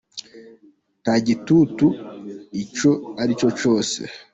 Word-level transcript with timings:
Nta 1.01 1.13
gitutu 1.27 1.85
icyo 2.63 2.91
ari 3.21 3.33
cyo 3.39 3.49
cyose. 3.59 3.99